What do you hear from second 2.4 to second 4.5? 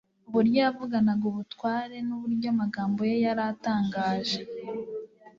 amagambo ye yari atangaje,